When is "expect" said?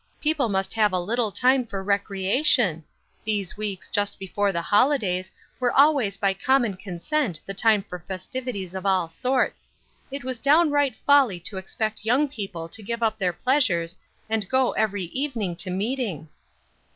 11.57-12.03